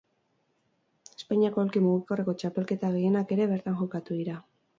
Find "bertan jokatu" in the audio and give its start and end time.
3.53-4.19